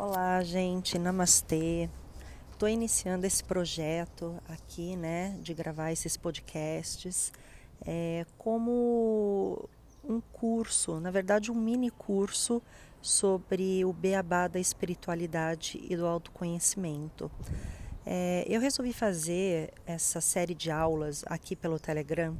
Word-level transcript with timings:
Olá, 0.00 0.40
gente, 0.44 0.96
namastê. 0.96 1.90
Estou 2.52 2.68
iniciando 2.68 3.26
esse 3.26 3.42
projeto 3.42 4.40
aqui, 4.48 4.94
né, 4.94 5.36
de 5.42 5.52
gravar 5.52 5.90
esses 5.90 6.16
podcasts 6.16 7.32
é, 7.84 8.24
como 8.38 9.68
um 10.04 10.20
curso, 10.20 11.00
na 11.00 11.10
verdade, 11.10 11.50
um 11.50 11.54
mini 11.56 11.90
curso 11.90 12.62
sobre 13.02 13.84
o 13.84 13.92
beabá 13.92 14.46
da 14.46 14.60
espiritualidade 14.60 15.84
e 15.90 15.96
do 15.96 16.06
autoconhecimento. 16.06 17.28
É, 18.06 18.44
eu 18.46 18.60
resolvi 18.60 18.92
fazer 18.92 19.72
essa 19.84 20.20
série 20.20 20.54
de 20.54 20.70
aulas 20.70 21.24
aqui 21.26 21.56
pelo 21.56 21.76
Telegram 21.76 22.38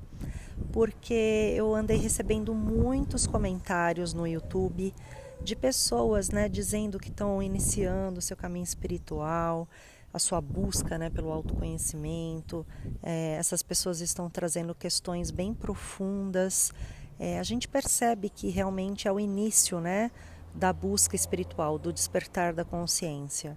porque 0.72 1.54
eu 1.56 1.74
andei 1.74 1.96
recebendo 1.96 2.54
muitos 2.54 3.26
comentários 3.26 4.12
no 4.12 4.28
YouTube 4.28 4.94
de 5.42 5.56
pessoas, 5.56 6.30
né, 6.30 6.48
dizendo 6.48 6.98
que 6.98 7.08
estão 7.08 7.42
iniciando 7.42 8.18
o 8.18 8.22
seu 8.22 8.36
caminho 8.36 8.64
espiritual, 8.64 9.68
a 10.12 10.18
sua 10.18 10.40
busca, 10.40 10.98
né, 10.98 11.10
pelo 11.10 11.30
autoconhecimento. 11.30 12.66
É, 13.02 13.34
essas 13.34 13.62
pessoas 13.62 14.00
estão 14.00 14.28
trazendo 14.28 14.74
questões 14.74 15.30
bem 15.30 15.54
profundas. 15.54 16.72
É, 17.18 17.38
a 17.38 17.42
gente 17.42 17.68
percebe 17.68 18.28
que 18.28 18.48
realmente 18.48 19.06
é 19.06 19.12
o 19.12 19.20
início, 19.20 19.80
né, 19.80 20.10
da 20.54 20.72
busca 20.72 21.14
espiritual, 21.14 21.78
do 21.78 21.92
despertar 21.92 22.52
da 22.52 22.64
consciência. 22.64 23.56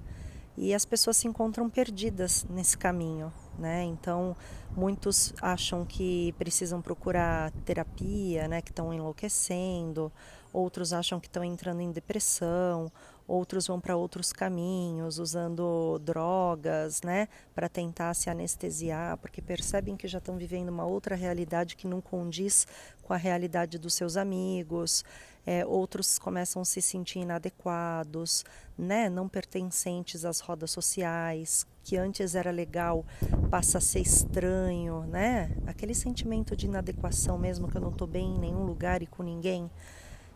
E 0.58 0.74
as 0.74 0.86
pessoas 0.86 1.18
se 1.18 1.28
encontram 1.28 1.70
perdidas 1.70 2.46
nesse 2.50 2.78
caminho, 2.78 3.32
né? 3.62 3.84
Então, 3.84 4.36
muitos 4.76 5.34
acham 5.42 5.86
que 5.86 6.34
precisam 6.38 6.82
procurar 6.82 7.52
terapia, 7.64 8.48
né, 8.48 8.62
que 8.62 8.72
estão 8.72 8.94
enlouquecendo, 8.94 10.12
outros 10.52 10.92
acham 10.92 11.20
que 11.20 11.28
estão 11.28 11.44
entrando 11.44 11.82
em 11.82 11.92
depressão, 11.92 12.92
outros 13.28 13.68
vão 13.68 13.80
para 13.80 13.96
outros 13.96 14.34
caminhos, 14.34 15.20
usando 15.20 16.00
drogas, 16.00 17.02
né, 17.02 17.28
para 17.54 17.70
tentar 17.70 18.14
se 18.14 18.30
anestesiar, 18.30 19.18
porque 19.18 19.42
percebem 19.42 19.96
que 19.96 20.08
já 20.08 20.18
estão 20.18 20.38
vivendo 20.38 20.70
uma 20.70 20.86
outra 20.86 21.16
realidade 21.16 21.76
que 21.76 21.88
não 21.88 22.02
condiz 22.02 22.68
com 23.04 23.14
a 23.14 23.18
realidade 23.18 23.78
dos 23.78 23.94
seus 23.94 24.18
amigos. 24.18 25.06
É, 25.46 25.66
outros 25.66 26.20
começam 26.20 26.62
a 26.62 26.66
se 26.66 26.82
sentir 26.82 27.20
inadequados, 27.20 28.44
né, 28.78 29.10
não 29.10 29.28
pertencentes 29.28 30.26
às 30.26 30.40
rodas 30.40 30.72
sociais, 30.72 31.66
que 31.84 31.98
antes 31.98 32.36
era 32.36 32.52
legal 32.52 33.06
passa 33.50 33.78
a 33.78 33.82
ser 33.82 34.00
estranho, 34.00 35.02
né? 35.08 35.52
Aquele 35.66 35.94
sentimento 35.94 36.56
de 36.56 36.66
inadequação 36.66 37.38
mesmo 37.38 37.68
que 37.68 37.78
eu 37.78 37.82
não 37.82 37.90
estou 37.90 38.08
bem 38.08 38.36
em 38.36 38.40
nenhum 38.40 38.64
lugar 38.64 39.02
e 39.02 39.08
com 39.08 39.24
ninguém. 39.24 39.70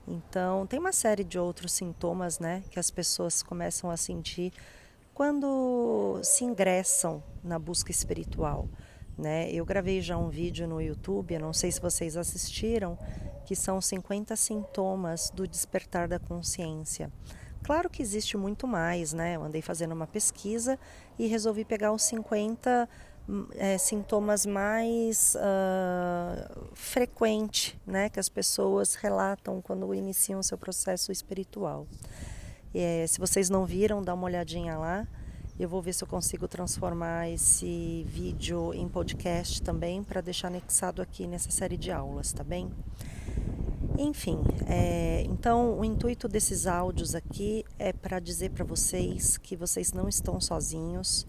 Então, 0.08 0.68
tem 0.68 0.80
uma 0.80 0.92
série 0.92 1.24
de 1.24 1.40
outros 1.40 1.72
sintomas, 1.72 2.38
né, 2.38 2.64
que 2.70 2.80
as 2.80 2.92
pessoas 2.92 3.42
começam 3.42 3.90
a 3.90 3.98
sentir 3.98 4.54
quando 5.16 6.20
se 6.24 6.44
ingressam 6.44 7.24
na 7.44 7.58
busca 7.58 7.90
espiritual, 7.90 8.68
né? 9.18 9.50
Eu 9.50 9.66
gravei 9.66 10.02
já 10.02 10.18
um 10.18 10.30
vídeo 10.30 10.68
no 10.68 10.82
YouTube, 10.82 11.40
não 11.40 11.54
sei 11.54 11.72
se 11.72 11.82
vocês 11.82 12.18
assistiram, 12.18 12.98
que 13.46 13.56
são 13.56 13.80
50 13.80 14.36
sintomas 14.36 15.32
do 15.34 15.48
despertar 15.48 16.08
da 16.08 16.20
consciência. 16.20 17.10
Claro 17.66 17.90
que 17.90 18.00
existe 18.00 18.38
muito 18.38 18.68
mais, 18.68 19.12
né? 19.12 19.36
Eu 19.38 19.44
andei 19.44 19.60
fazendo 19.60 19.92
uma 19.92 20.06
pesquisa 20.06 20.78
e 21.18 21.26
resolvi 21.26 21.66
pegar 21.66 21.92
os 21.92 22.04
50 22.04 22.88
é, 23.56 23.76
sintomas 23.80 24.46
mais 24.46 25.36
uh, 25.36 26.68
frequentes 26.76 27.76
né, 27.84 28.08
que 28.08 28.20
as 28.20 28.30
pessoas 28.30 28.94
relatam 28.94 29.64
quando 29.64 29.96
iniciam 29.96 30.44
seu 30.44 30.60
processo 30.60 31.12
espiritual. 31.12 31.88
É, 32.72 33.08
se 33.08 33.18
vocês 33.18 33.50
não 33.50 33.66
viram, 33.66 34.04
dá 34.04 34.14
uma 34.14 34.26
olhadinha 34.26 34.78
lá. 34.78 35.08
Eu 35.60 35.68
vou 35.68 35.82
ver 35.82 35.94
se 35.94 36.04
eu 36.04 36.08
consigo 36.08 36.48
transformar 36.48 37.32
esse 37.32 38.06
vídeo 38.08 38.76
em 38.76 38.88
podcast 38.88 39.60
também 39.64 40.04
para 40.04 40.22
deixar 40.22 40.50
anexado 40.50 41.02
aqui 41.02 41.26
nessa 41.26 41.50
série 41.50 41.78
de 41.78 41.92
aulas, 41.92 42.32
tá 42.32 42.44
bem? 42.44 42.70
Enfim, 43.98 44.40
é, 44.68 45.24
então 45.26 45.80
o 45.80 45.86
intuito 45.86 46.28
desses 46.28 46.68
áudios 46.68 47.16
aqui 47.16 47.64
é 47.80 47.94
para 47.94 48.20
dizer 48.20 48.52
para 48.52 48.66
vocês 48.66 49.38
que 49.38 49.56
vocês 49.56 49.94
não 49.94 50.10
estão 50.10 50.40
sozinhos 50.42 51.26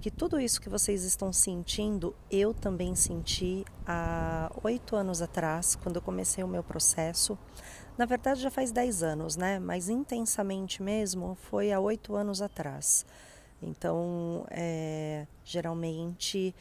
que 0.00 0.10
tudo 0.10 0.38
isso 0.38 0.60
que 0.60 0.68
vocês 0.68 1.02
estão 1.02 1.32
sentindo, 1.32 2.14
eu 2.30 2.54
também 2.54 2.94
senti 2.94 3.64
há 3.84 4.50
oito 4.62 4.94
anos 4.94 5.20
atrás, 5.20 5.74
quando 5.74 5.96
eu 5.96 6.02
comecei 6.02 6.44
o 6.44 6.48
meu 6.48 6.62
processo. 6.62 7.36
Na 7.96 8.04
verdade, 8.04 8.40
já 8.40 8.50
faz 8.50 8.70
dez 8.70 9.02
anos, 9.02 9.36
né? 9.36 9.58
Mas 9.58 9.88
intensamente 9.88 10.82
mesmo 10.82 11.36
foi 11.50 11.72
há 11.72 11.80
oito 11.80 12.14
anos 12.14 12.40
atrás. 12.40 13.04
Então, 13.60 14.46
é, 14.50 15.26
geralmente 15.44 16.54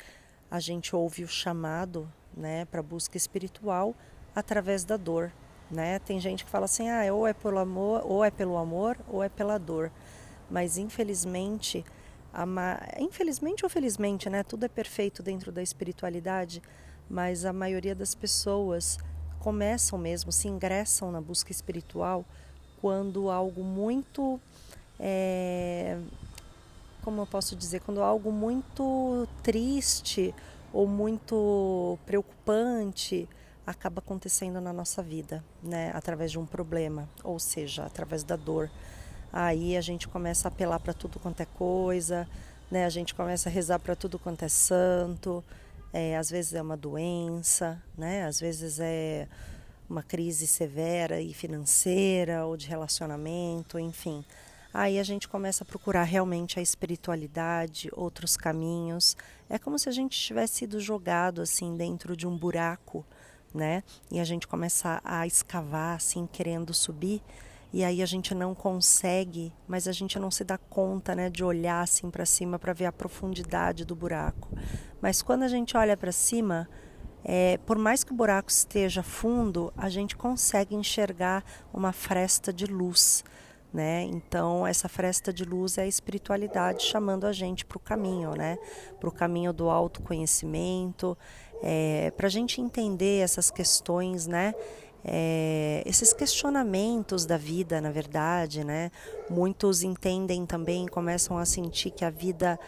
a 0.50 0.60
gente 0.60 0.96
ouve 0.96 1.24
o 1.24 1.28
chamado, 1.28 2.12
né, 2.36 2.66
para 2.66 2.82
busca 2.82 3.18
espiritual 3.18 3.94
através 4.34 4.84
da 4.84 4.98
dor, 4.98 5.32
né? 5.70 6.00
Tem 6.00 6.20
gente 6.20 6.46
que 6.46 6.50
fala 6.50 6.66
assim, 6.66 6.90
ah, 6.90 7.14
ou 7.14 7.28
é 7.28 7.34
pelo 7.34 7.60
amor, 7.60 8.02
ou 8.06 8.24
é 8.24 8.32
pelo 8.32 8.58
amor, 8.58 8.98
ou 9.08 9.24
é 9.24 9.30
pela 9.30 9.58
dor. 9.58 9.92
Mas 10.50 10.78
infelizmente. 10.78 11.84
Infelizmente 13.00 13.66
ou 13.66 13.70
felizmente, 13.70 14.30
né? 14.30 14.44
Tudo 14.44 14.66
é 14.66 14.68
perfeito 14.68 15.24
dentro 15.24 15.52
da 15.52 15.62
espiritualidade, 15.62 16.62
mas 17.10 17.46
a 17.46 17.54
maioria 17.54 17.96
das 17.96 18.14
pessoas 18.14 18.98
começam 19.40 19.98
mesmo, 19.98 20.32
se 20.32 20.48
ingressam 20.48 21.12
na 21.12 21.20
busca 21.22 21.52
espiritual 21.52 22.24
quando 22.80 23.30
algo 23.30 23.64
muito. 23.64 24.40
É... 25.00 25.98
Como 27.04 27.22
eu 27.22 27.26
posso 27.26 27.56
dizer? 27.56 27.80
Quando 27.82 28.02
algo 28.02 28.32
muito 28.32 29.28
triste 29.42 30.36
ou 30.74 30.86
muito 30.86 31.98
preocupante 32.06 33.28
acaba 33.68 34.00
acontecendo 34.00 34.62
na 34.62 34.72
nossa 34.72 35.04
vida, 35.04 35.44
né? 35.62 35.92
Através 35.94 36.32
de 36.32 36.40
um 36.40 36.46
problema, 36.46 37.10
ou 37.22 37.38
seja, 37.38 37.84
através 37.84 38.24
da 38.24 38.38
dor. 38.38 38.72
Aí 39.32 39.76
a 39.76 39.82
gente 39.82 40.08
começa 40.08 40.48
a 40.48 40.50
apelar 40.50 40.80
para 40.80 40.94
tudo 40.94 41.20
quanto 41.20 41.42
é 41.42 41.46
coisa, 41.46 42.26
né? 42.72 42.86
A 42.86 42.90
gente 42.90 43.14
começa 43.14 43.50
a 43.50 43.52
rezar 43.52 43.78
para 43.80 43.94
tudo 43.94 44.18
quanto 44.18 44.46
é 44.46 44.48
santo. 44.48 45.44
É, 45.92 46.16
às 46.16 46.30
vezes 46.30 46.54
é 46.54 46.62
uma 46.62 46.78
doença, 46.78 47.82
né? 47.98 48.26
Às 48.26 48.40
vezes 48.40 48.80
é 48.80 49.28
uma 49.90 50.02
crise 50.02 50.48
severa 50.48 51.20
e 51.20 51.34
financeira 51.34 52.46
ou 52.46 52.56
de 52.56 52.68
relacionamento, 52.68 53.78
enfim. 53.78 54.24
Aí 54.74 54.98
a 54.98 55.04
gente 55.04 55.28
começa 55.28 55.66
a 55.66 55.68
procurar 55.68 56.04
realmente 56.04 56.58
a 56.58 56.62
espiritualidade, 56.62 57.90
outros 57.94 58.38
caminhos. 58.38 59.18
É 59.50 59.58
como 59.58 59.78
se 59.78 59.90
a 59.90 59.92
gente 59.92 60.18
tivesse 60.18 60.56
sido 60.56 60.80
jogado 60.80 61.42
assim 61.42 61.76
dentro 61.76 62.16
de 62.16 62.26
um 62.26 62.38
buraco, 62.38 63.06
né? 63.58 63.84
E 64.10 64.20
a 64.20 64.24
gente 64.24 64.48
começa 64.48 65.02
a 65.04 65.28
escavar 65.28 65.96
assim, 65.96 66.26
querendo 66.32 66.74
subir 66.74 67.22
e 67.74 67.84
aí 67.84 68.02
a 68.02 68.06
gente 68.06 68.34
não 68.34 68.56
consegue, 68.56 69.54
mas 69.68 69.88
a 69.88 69.92
gente 69.92 70.18
não 70.18 70.32
se 70.32 70.44
dá 70.44 70.58
conta, 70.58 71.14
né, 71.14 71.30
de 71.30 71.44
olhar 71.44 71.82
assim 71.82 72.10
para 72.10 72.26
cima 72.26 72.58
para 72.58 72.74
ver 72.74 72.86
a 72.86 72.92
profundidade 72.92 73.84
do 73.84 73.96
buraco. 73.96 74.50
Mas 75.02 75.22
quando 75.22 75.44
a 75.44 75.48
gente 75.48 75.76
olha 75.76 75.98
para 75.98 76.12
cima, 76.12 76.68
é, 77.24 77.58
por 77.66 77.78
mais 77.78 78.04
que 78.04 78.14
o 78.14 78.16
buraco 78.16 78.50
esteja 78.50 79.04
fundo, 79.04 79.74
a 79.76 79.90
gente 79.90 80.16
consegue 80.16 80.76
enxergar 80.76 81.44
uma 81.74 81.92
fresta 81.92 82.54
de 82.54 82.66
luz. 82.66 83.24
Né? 83.74 84.04
Então, 84.04 84.66
essa 84.66 84.88
fresta 84.88 85.34
de 85.34 85.44
luz 85.44 85.78
é 85.78 85.82
a 85.82 85.88
espiritualidade 85.88 86.84
chamando 86.84 87.28
a 87.28 87.34
gente 87.34 87.66
para 87.66 87.78
o 87.78 87.82
caminho, 87.82 88.32
né? 88.32 88.58
para 88.98 89.10
o 89.10 89.12
caminho 89.12 89.52
do 89.52 89.70
autoconhecimento, 89.70 91.18
é, 91.62 92.12
para 92.12 92.28
a 92.28 92.30
gente 92.30 92.62
entender 92.62 93.22
essas 93.22 93.50
questões, 93.52 94.28
né? 94.28 94.54
é, 95.04 95.82
esses 95.86 96.12
questionamentos 96.12 97.26
da 97.26 97.38
vida, 97.38 97.80
na 97.80 97.90
verdade, 97.90 98.64
né? 98.64 98.92
Muitos 99.30 99.82
entendem 99.82 100.46
também, 100.46 100.86
começam 100.86 101.38
a 101.38 101.46
sentir 101.46 101.92
que 101.92 102.04
a 102.04 102.10
vida 102.10 102.60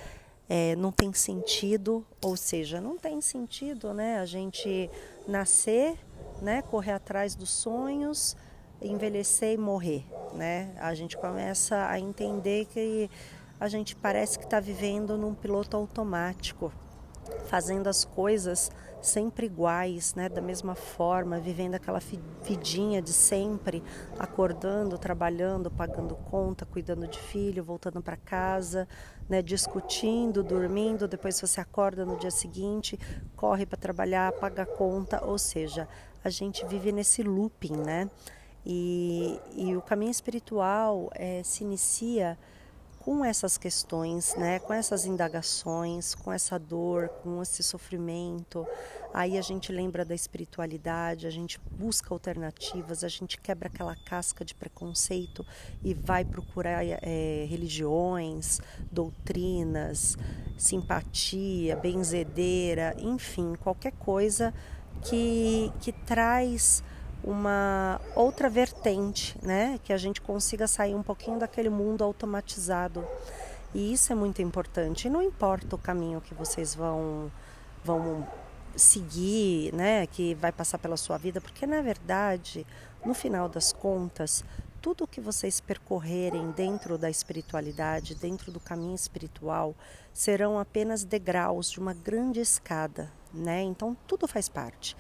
é, 0.48 0.74
não 0.78 0.92
tem 0.92 1.14
sentido, 1.14 2.06
ou 2.24 2.38
seja, 2.38 2.80
não 2.80 2.98
tem 2.98 3.20
sentido, 3.20 3.94
né? 3.94 4.20
A 4.20 4.26
gente 4.26 4.90
nascer, 5.28 5.98
né? 6.42 6.62
Correr 6.62 6.94
atrás 6.94 7.36
dos 7.36 7.50
sonhos, 7.50 8.38
envelhecer 8.82 9.54
e 9.54 9.58
morrer, 9.58 10.06
né? 10.34 10.74
A 10.80 10.96
gente 10.96 11.18
começa 11.18 11.88
a 11.88 12.00
entender 12.00 12.66
que 12.68 13.10
a 13.60 13.68
gente 13.68 13.98
parece 13.98 14.40
que 14.40 14.46
está 14.46 14.62
vivendo 14.62 15.18
num 15.18 15.34
piloto 15.34 15.76
automático, 15.76 16.72
fazendo 17.50 17.88
as 17.88 18.06
coisas 18.06 18.72
sempre 19.02 19.48
iguais, 19.48 20.14
né, 20.14 20.30
da 20.30 20.40
mesma 20.40 20.76
forma, 20.76 21.40
vivendo 21.40 21.74
aquela 21.74 22.00
vidinha 22.44 23.02
de 23.02 23.12
sempre, 23.12 23.82
acordando, 24.20 25.00
trabalhando, 25.00 25.72
pagando 25.72 26.16
conta, 26.16 26.64
cuidando 26.64 27.08
de 27.08 27.18
filho, 27.18 27.64
voltando 27.64 28.04
para 28.04 28.16
casa, 28.16 28.88
né, 29.28 29.42
discutindo, 29.42 30.44
dormindo, 30.44 31.08
depois 31.08 31.42
você 31.42 31.60
acorda 31.60 32.06
no 32.06 32.18
dia 32.18 32.30
seguinte, 32.30 33.00
corre 33.36 33.66
para 33.66 33.80
trabalhar, 33.80 34.32
paga 34.34 34.64
conta, 34.64 35.26
ou 35.26 35.40
seja, 35.40 35.88
a 36.24 36.30
gente 36.30 36.64
vive 36.68 36.92
nesse 36.92 37.24
looping, 37.24 37.78
né? 37.78 38.12
E, 38.64 39.40
e 39.56 39.76
o 39.76 39.82
caminho 39.82 40.12
espiritual 40.12 41.10
é, 41.16 41.42
se 41.44 41.64
inicia 41.64 42.38
com 43.00 43.24
essas 43.24 43.58
questões, 43.58 44.36
né, 44.36 44.60
com 44.60 44.74
essas 44.74 45.06
indagações, 45.06 46.14
com 46.14 46.32
essa 46.32 46.60
dor, 46.60 47.10
com 47.24 47.42
esse 47.42 47.64
sofrimento. 47.64 48.68
Aí 49.14 49.38
a 49.38 49.42
gente 49.42 49.72
lembra 49.72 50.06
da 50.06 50.14
espiritualidade, 50.14 51.26
a 51.26 51.30
gente 51.30 51.60
busca 51.72 52.14
alternativas, 52.14 53.04
a 53.04 53.08
gente 53.08 53.40
quebra 53.40 53.68
aquela 53.68 53.96
casca 53.96 54.46
de 54.46 54.54
preconceito 54.54 55.46
e 55.84 55.94
vai 55.94 56.24
procurar 56.24 56.86
é, 56.86 57.46
religiões, 57.50 58.60
doutrinas, 58.92 60.18
simpatia, 60.58 61.76
benzedeira, 61.78 62.96
enfim, 63.00 63.56
qualquer 63.56 63.94
coisa 63.94 64.54
que, 65.02 65.72
que 65.80 65.92
traz 65.92 66.84
uma 67.30 68.02
outra 68.16 68.50
vertente, 68.50 69.38
né? 69.42 69.80
Que 69.84 69.94
a 69.94 69.98
gente 69.98 70.20
consiga 70.20 70.68
sair 70.68 70.96
um 70.96 71.04
pouquinho 71.04 71.38
daquele 71.38 71.70
mundo 71.70 72.04
automatizado. 72.04 73.06
E 73.74 73.94
isso 73.94 74.12
é 74.12 74.16
muito 74.16 74.42
importante. 74.42 75.08
E 75.08 75.10
não 75.12 75.22
importa 75.22 75.76
o 75.76 75.80
caminho 75.80 76.20
que 76.22 76.34
vocês 76.34 76.74
vão 76.74 77.32
vão 77.84 78.28
seguir, 78.76 79.74
né, 79.74 80.06
que 80.06 80.36
vai 80.36 80.52
passar 80.52 80.78
pela 80.78 80.98
sua 80.98 81.18
vida, 81.18 81.42
porque 81.42 81.66
na 81.66 81.82
verdade, 81.82 82.68
no 83.06 83.14
final 83.14 83.50
das 83.50 83.74
contas, 83.74 84.44
tudo 84.82 85.08
que 85.08 85.20
vocês 85.20 85.60
percorrerem 85.60 86.52
dentro 86.52 86.98
da 86.98 87.10
espiritualidade, 87.10 88.16
dentro 88.16 88.52
do 88.52 88.60
caminho 88.60 88.96
espiritual, 88.96 89.74
serão 90.14 90.60
apenas 90.60 91.04
degraus 91.04 91.72
de 91.72 91.80
uma 91.80 91.94
grande 91.94 92.40
escada, 92.40 93.12
né? 93.34 93.62
Então 93.62 93.96
tudo 94.08 94.28
faz 94.28 94.50
parte 94.50 94.96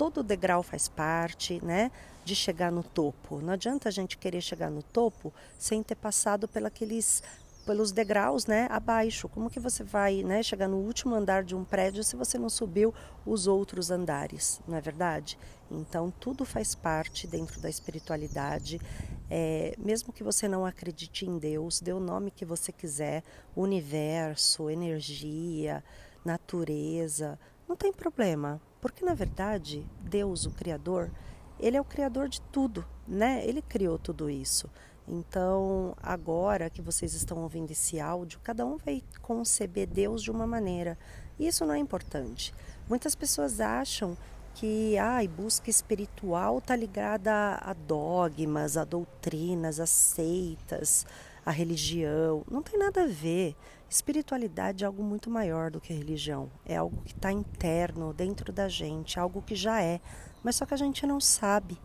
todo 0.00 0.22
degrau 0.22 0.62
faz 0.62 0.88
parte, 0.88 1.62
né? 1.62 1.92
De 2.24 2.34
chegar 2.34 2.72
no 2.72 2.82
topo. 2.82 3.42
Não 3.42 3.52
adianta 3.52 3.90
a 3.90 3.92
gente 3.92 4.16
querer 4.16 4.40
chegar 4.40 4.70
no 4.70 4.82
topo 4.82 5.30
sem 5.58 5.82
ter 5.82 5.94
passado 5.94 6.48
pelos 6.48 7.22
pelos 7.66 7.92
degraus, 7.92 8.46
né, 8.46 8.66
abaixo. 8.70 9.28
Como 9.28 9.50
que 9.50 9.60
você 9.60 9.84
vai, 9.84 10.22
né, 10.22 10.42
chegar 10.42 10.66
no 10.66 10.78
último 10.78 11.14
andar 11.14 11.44
de 11.44 11.54
um 11.54 11.62
prédio 11.62 12.02
se 12.02 12.16
você 12.16 12.38
não 12.38 12.48
subiu 12.48 12.94
os 13.26 13.46
outros 13.46 13.90
andares, 13.90 14.58
não 14.66 14.78
é 14.78 14.80
verdade? 14.80 15.38
Então 15.70 16.10
tudo 16.10 16.46
faz 16.46 16.74
parte 16.74 17.26
dentro 17.26 17.60
da 17.60 17.68
espiritualidade. 17.68 18.80
É, 19.28 19.74
mesmo 19.78 20.14
que 20.14 20.24
você 20.24 20.48
não 20.48 20.64
acredite 20.64 21.26
em 21.26 21.38
Deus, 21.38 21.78
dê 21.78 21.92
o 21.92 22.00
nome 22.00 22.30
que 22.30 22.46
você 22.46 22.72
quiser, 22.72 23.22
universo, 23.54 24.70
energia, 24.70 25.84
natureza, 26.24 27.38
não 27.68 27.76
tem 27.76 27.92
problema, 27.92 28.60
porque 28.80 29.04
na 29.04 29.14
verdade 29.14 29.86
Deus, 30.02 30.46
o 30.46 30.50
Criador, 30.50 31.10
ele 31.58 31.76
é 31.76 31.80
o 31.80 31.84
criador 31.84 32.28
de 32.28 32.40
tudo, 32.40 32.84
né? 33.06 33.44
Ele 33.46 33.60
criou 33.60 33.98
tudo 33.98 34.30
isso. 34.30 34.68
Então, 35.06 35.94
agora 36.02 36.70
que 36.70 36.80
vocês 36.80 37.14
estão 37.14 37.38
ouvindo 37.38 37.70
esse 37.70 38.00
áudio, 38.00 38.40
cada 38.42 38.64
um 38.64 38.76
vai 38.76 39.02
conceber 39.20 39.86
Deus 39.86 40.22
de 40.22 40.30
uma 40.30 40.46
maneira. 40.46 40.96
Isso 41.38 41.66
não 41.66 41.74
é 41.74 41.78
importante. 41.78 42.54
Muitas 42.88 43.14
pessoas 43.14 43.60
acham 43.60 44.16
que 44.54 44.96
a 44.98 45.20
busca 45.28 45.70
espiritual 45.70 46.58
está 46.58 46.76
ligada 46.76 47.58
a 47.60 47.72
dogmas, 47.72 48.76
a 48.76 48.84
doutrinas, 48.84 49.80
a 49.80 49.86
seitas, 49.86 51.06
a 51.44 51.50
religião. 51.50 52.44
Não 52.50 52.62
tem 52.62 52.78
nada 52.78 53.04
a 53.04 53.06
ver. 53.06 53.56
Espiritualidade 53.88 54.84
é 54.84 54.86
algo 54.86 55.02
muito 55.02 55.30
maior 55.30 55.70
do 55.70 55.80
que 55.80 55.92
religião. 55.92 56.50
É 56.64 56.76
algo 56.76 57.02
que 57.02 57.12
está 57.12 57.32
interno, 57.32 58.12
dentro 58.12 58.52
da 58.52 58.68
gente, 58.68 59.18
algo 59.18 59.42
que 59.42 59.54
já 59.54 59.82
é, 59.82 60.00
mas 60.42 60.56
só 60.56 60.64
que 60.64 60.74
a 60.74 60.76
gente 60.76 61.06
não 61.06 61.20
sabe, 61.20 61.78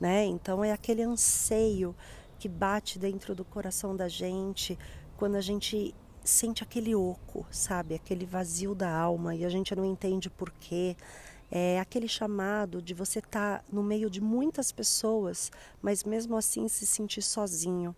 né? 0.00 0.24
Então 0.24 0.64
é 0.64 0.72
aquele 0.72 1.02
anseio 1.02 1.94
que 2.38 2.48
bate 2.48 2.98
dentro 2.98 3.34
do 3.34 3.44
coração 3.44 3.94
da 3.94 4.08
gente 4.08 4.76
quando 5.16 5.36
a 5.36 5.40
gente 5.40 5.94
sente 6.24 6.62
aquele 6.62 6.94
oco, 6.94 7.46
sabe? 7.50 7.94
Aquele 7.94 8.26
vazio 8.26 8.74
da 8.74 8.92
alma 8.92 9.34
e 9.34 9.44
a 9.44 9.48
gente 9.48 9.74
não 9.74 9.84
entende 9.84 10.28
por 10.28 10.50
quê. 10.50 10.96
É 11.50 11.78
aquele 11.78 12.08
chamado 12.08 12.80
de 12.80 12.94
você 12.94 13.18
estar 13.18 13.58
tá 13.58 13.64
no 13.70 13.82
meio 13.82 14.08
de 14.10 14.20
muitas 14.20 14.72
pessoas, 14.72 15.52
mas 15.80 16.02
mesmo 16.02 16.36
assim 16.36 16.66
se 16.66 16.86
sentir 16.86 17.22
sozinho 17.22 17.94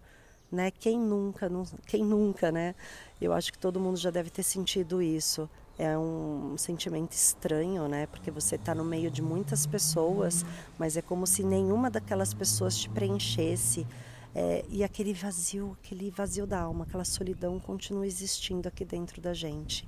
né? 0.51 0.71
Quem 0.71 0.99
nunca, 0.99 1.49
não, 1.49 1.65
quem 1.87 2.05
nunca, 2.05 2.53
né? 2.53 2.75
Eu 3.21 3.33
acho 3.33 3.53
que 3.53 3.59
todo 3.59 3.81
mundo 3.81 3.97
já 3.97 4.11
deve 4.11 4.31
ter 4.31 4.43
sentido 4.43 5.03
isso. 5.03 5.49
É 5.79 5.99
um 5.99 6.57
sentimento 6.57 7.13
estranho, 7.13 7.89
né? 7.89 8.07
Porque 8.07 8.31
você 8.31 8.55
está 8.55 8.75
no 8.75 8.85
meio 8.85 9.11
de 9.11 9.21
muitas 9.21 9.67
pessoas, 9.67 10.45
mas 10.79 10.97
é 10.97 11.03
como 11.03 11.27
se 11.27 11.43
nenhuma 11.43 11.91
daquelas 11.91 12.33
pessoas 12.33 12.77
te 12.77 12.89
preenchesse. 12.89 13.87
É, 14.35 14.65
e 14.69 14.83
aquele 14.83 15.13
vazio, 15.13 15.77
aquele 15.81 16.11
vazio 16.11 16.47
da 16.47 16.61
alma, 16.61 16.85
aquela 16.85 17.05
solidão 17.05 17.59
continua 17.61 18.07
existindo 18.07 18.69
aqui 18.69 18.85
dentro 18.85 19.21
da 19.21 19.33
gente. 19.33 19.87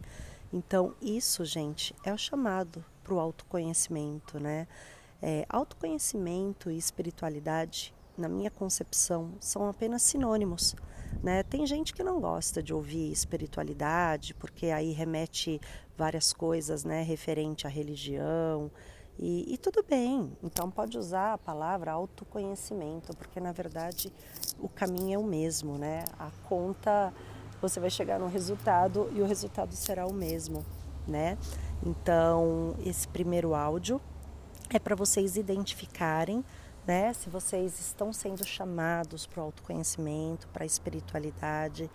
Então, 0.53 0.95
isso, 1.03 1.45
gente, 1.45 1.95
é 2.05 2.13
o 2.13 2.19
chamado 2.19 2.85
para 3.03 3.15
o 3.15 3.21
autoconhecimento, 3.21 4.39
né? 4.39 4.67
É, 5.21 5.45
autoconhecimento 5.49 6.71
e 6.71 6.77
espiritualidade 6.77 7.95
na 8.17 8.29
minha 8.29 8.51
concepção, 8.51 9.33
são 9.41 9.69
apenas 9.69 10.03
sinônimos. 10.03 10.75
Né? 11.23 11.43
Tem 11.43 11.67
gente 11.67 11.95
que 11.95 12.03
não 12.03 12.21
gosta 12.21 12.63
de 12.63 12.75
ouvir 12.75 13.11
espiritualidade, 13.11 14.35
porque 14.35 14.67
aí 14.67 14.93
remete 14.93 15.61
várias 15.97 16.33
coisas 16.33 16.85
né, 16.85 17.03
referente 17.03 17.67
à 17.67 17.71
religião. 17.71 18.71
E, 19.19 19.55
e, 19.55 19.57
tudo 19.57 19.83
bem, 19.83 20.37
então 20.43 20.71
pode 20.71 20.99
usar 20.99 21.33
a 21.33 21.39
palavra 21.39 21.91
autoconhecimento, 21.91 23.17
porque 23.17 23.41
na 23.41 23.51
verdade 23.51 24.13
o 24.59 24.69
caminho 24.69 25.15
é 25.15 25.19
o 25.19 25.25
mesmo, 25.25 25.79
né? 25.79 26.05
A 26.19 26.31
conta, 26.47 27.15
você 27.61 27.81
vai 27.81 27.89
chegar 27.89 28.21
no 28.21 28.27
resultado 28.27 29.11
e 29.15 29.23
o 29.23 29.27
resultado 29.27 29.73
será 29.75 30.07
o 30.07 30.13
mesmo, 30.13 30.67
né? 31.09 31.39
Então, 31.83 32.77
esse 32.85 33.09
primeiro 33.09 33.55
áudio 33.55 34.03
é 34.69 34.79
para 34.79 34.95
vocês 34.95 35.37
identificarem 35.37 36.45
né? 36.87 37.13
Se 37.13 37.29
vocês 37.29 37.81
estão 37.81 38.13
sendo 38.13 38.47
chamados 38.47 39.27
para 39.27 39.41
o 39.41 39.45
autoconhecimento, 39.45 40.47
para 40.49 40.63
a 40.63 40.67
espiritualidade, 40.67 41.91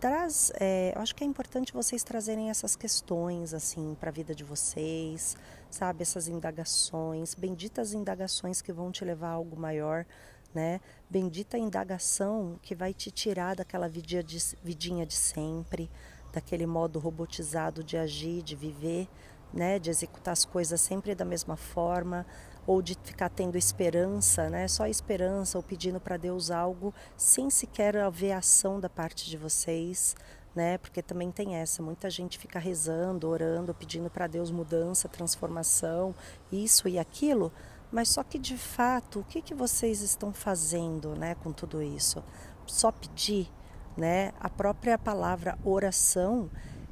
traz, 0.00 0.50
é, 0.58 0.92
eu 0.96 1.00
acho 1.00 1.14
que 1.14 1.22
é 1.22 1.26
importante 1.26 1.72
vocês 1.72 2.02
trazerem 2.02 2.50
essas 2.50 2.74
questões 2.74 3.54
assim 3.54 3.96
para 4.00 4.10
a 4.10 4.12
vida 4.12 4.34
de 4.34 4.42
vocês, 4.42 5.36
sabe? 5.70 6.02
Essas 6.02 6.26
indagações, 6.26 7.36
benditas 7.36 7.94
indagações 7.94 8.60
que 8.60 8.72
vão 8.72 8.90
te 8.90 9.04
levar 9.04 9.28
a 9.28 9.32
algo 9.32 9.56
maior, 9.56 10.04
né? 10.52 10.80
Bendita 11.08 11.56
indagação 11.56 12.58
que 12.62 12.74
vai 12.74 12.92
te 12.92 13.12
tirar 13.12 13.54
daquela 13.54 13.88
vidinha 13.88 14.24
de, 14.24 14.38
vidinha 14.62 15.06
de 15.06 15.14
sempre, 15.14 15.88
daquele 16.32 16.66
modo 16.66 16.98
robotizado 16.98 17.84
de 17.84 17.96
agir, 17.96 18.42
de 18.42 18.56
viver, 18.56 19.08
né? 19.52 19.78
De 19.78 19.90
executar 19.90 20.32
as 20.32 20.44
coisas 20.44 20.80
sempre 20.80 21.14
da 21.14 21.24
mesma 21.24 21.56
forma 21.56 22.26
ou 22.66 22.80
de 22.80 22.96
ficar 23.02 23.28
tendo 23.28 23.58
esperança, 23.58 24.48
né? 24.48 24.68
Só 24.68 24.86
esperança 24.86 25.58
ou 25.58 25.62
pedindo 25.62 26.00
para 26.00 26.16
Deus 26.16 26.50
algo 26.50 26.94
sem 27.16 27.50
sequer 27.50 27.96
haver 27.96 28.32
ação 28.32 28.78
da 28.78 28.88
parte 28.88 29.28
de 29.28 29.36
vocês, 29.36 30.14
né? 30.54 30.78
Porque 30.78 31.02
também 31.02 31.30
tem 31.30 31.56
essa, 31.56 31.82
muita 31.82 32.08
gente 32.08 32.38
fica 32.38 32.58
rezando, 32.58 33.28
orando, 33.28 33.74
pedindo 33.74 34.08
para 34.08 34.26
Deus 34.26 34.50
mudança, 34.50 35.08
transformação, 35.08 36.14
isso 36.50 36.88
e 36.88 36.98
aquilo, 36.98 37.52
mas 37.90 38.08
só 38.08 38.22
que 38.22 38.38
de 38.38 38.56
fato, 38.56 39.20
o 39.20 39.24
que 39.24 39.42
que 39.42 39.54
vocês 39.54 40.00
estão 40.00 40.32
fazendo, 40.32 41.14
né, 41.14 41.34
com 41.36 41.52
tudo 41.52 41.82
isso? 41.82 42.22
Só 42.66 42.92
pedir, 42.92 43.50
né? 43.96 44.32
A 44.40 44.48
própria 44.48 44.96
palavra 44.96 45.58
oração 45.64 46.48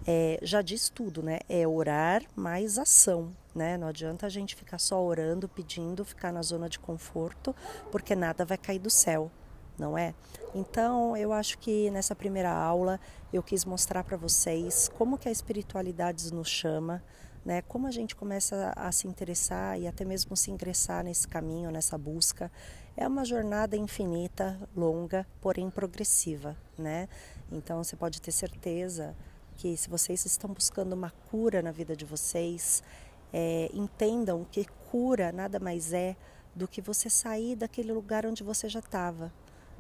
é, 0.06 0.38
já 0.42 0.62
diz 0.62 0.88
tudo, 0.88 1.22
né? 1.22 1.40
É 1.48 1.66
orar 1.66 2.22
mais 2.34 2.78
ação, 2.78 3.32
né? 3.54 3.76
Não 3.76 3.88
adianta 3.88 4.26
a 4.26 4.28
gente 4.28 4.54
ficar 4.56 4.78
só 4.78 5.02
orando, 5.02 5.48
pedindo, 5.48 6.04
ficar 6.04 6.32
na 6.32 6.42
zona 6.42 6.68
de 6.68 6.78
conforto, 6.78 7.54
porque 7.90 8.14
nada 8.14 8.44
vai 8.44 8.56
cair 8.56 8.78
do 8.78 8.90
céu, 8.90 9.30
não 9.78 9.96
é? 9.96 10.14
Então, 10.54 11.16
eu 11.16 11.32
acho 11.32 11.58
que 11.58 11.90
nessa 11.90 12.14
primeira 12.14 12.50
aula 12.50 12.98
eu 13.32 13.42
quis 13.42 13.64
mostrar 13.64 14.02
para 14.02 14.16
vocês 14.16 14.90
como 14.96 15.18
que 15.18 15.28
a 15.28 15.32
espiritualidade 15.32 16.32
nos 16.32 16.48
chama, 16.48 17.02
né? 17.44 17.62
Como 17.62 17.86
a 17.86 17.90
gente 17.90 18.16
começa 18.16 18.72
a 18.76 18.90
se 18.90 19.06
interessar 19.06 19.78
e 19.78 19.86
até 19.86 20.04
mesmo 20.04 20.36
se 20.36 20.50
ingressar 20.50 21.04
nesse 21.04 21.28
caminho, 21.28 21.70
nessa 21.70 21.96
busca. 21.96 22.50
É 22.96 23.06
uma 23.06 23.24
jornada 23.24 23.76
infinita, 23.76 24.58
longa, 24.76 25.26
porém 25.40 25.70
progressiva, 25.70 26.56
né? 26.76 27.08
Então, 27.52 27.82
você 27.82 27.96
pode 27.96 28.20
ter 28.20 28.32
certeza 28.32 29.14
que 29.60 29.76
se 29.76 29.90
vocês 29.90 30.24
estão 30.24 30.48
buscando 30.54 30.94
uma 30.94 31.10
cura 31.30 31.60
na 31.60 31.70
vida 31.70 31.94
de 31.94 32.06
vocês, 32.06 32.82
é, 33.30 33.70
entendam 33.74 34.46
que 34.50 34.64
cura 34.90 35.30
nada 35.30 35.60
mais 35.60 35.92
é 35.92 36.16
do 36.54 36.66
que 36.66 36.80
você 36.80 37.10
sair 37.10 37.56
daquele 37.56 37.92
lugar 37.92 38.24
onde 38.24 38.42
você 38.42 38.70
já 38.70 38.78
estava. 38.78 39.30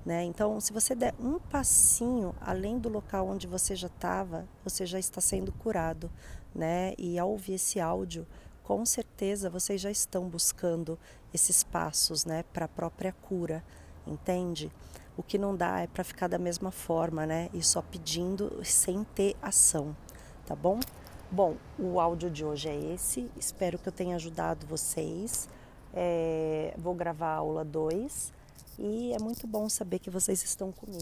Né? 0.04 0.22
Então, 0.24 0.60
se 0.60 0.70
você 0.70 0.94
der 0.94 1.14
um 1.18 1.38
passinho 1.38 2.34
além 2.42 2.78
do 2.78 2.90
local 2.90 3.26
onde 3.26 3.46
você 3.46 3.74
já 3.74 3.86
estava, 3.86 4.46
você 4.62 4.84
já 4.84 4.98
está 4.98 5.18
sendo 5.18 5.50
curado. 5.50 6.10
Né? 6.54 6.92
E 6.98 7.18
ao 7.18 7.30
ouvir 7.30 7.54
esse 7.54 7.80
áudio, 7.80 8.26
com 8.62 8.84
certeza 8.84 9.48
vocês 9.48 9.80
já 9.80 9.90
estão 9.90 10.28
buscando 10.28 10.98
esses 11.32 11.64
passos 11.64 12.26
né, 12.26 12.44
para 12.52 12.66
a 12.66 12.68
própria 12.68 13.12
cura. 13.12 13.64
entende? 14.06 14.70
O 15.20 15.22
que 15.22 15.36
não 15.36 15.54
dá 15.54 15.80
é 15.80 15.86
para 15.86 16.02
ficar 16.02 16.28
da 16.28 16.38
mesma 16.38 16.70
forma, 16.70 17.26
né? 17.26 17.50
E 17.52 17.62
só 17.62 17.82
pedindo 17.82 18.58
sem 18.64 19.04
ter 19.04 19.36
ação, 19.42 19.94
tá 20.46 20.56
bom? 20.56 20.80
Bom, 21.30 21.56
o 21.78 22.00
áudio 22.00 22.30
de 22.30 22.42
hoje 22.42 22.70
é 22.70 22.94
esse. 22.94 23.30
Espero 23.36 23.78
que 23.78 23.86
eu 23.86 23.92
tenha 23.92 24.16
ajudado 24.16 24.66
vocês. 24.66 25.46
É, 25.92 26.72
vou 26.78 26.94
gravar 26.94 27.34
a 27.34 27.36
aula 27.36 27.66
2 27.66 28.32
e 28.78 29.12
é 29.12 29.18
muito 29.18 29.46
bom 29.46 29.68
saber 29.68 29.98
que 29.98 30.08
vocês 30.08 30.42
estão 30.42 30.72
comigo. 30.72 30.98